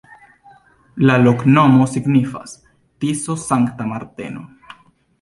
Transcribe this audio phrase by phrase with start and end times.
[1.09, 2.57] La loknomo signifas:
[3.05, 4.47] Tiso-Sankta Marteno.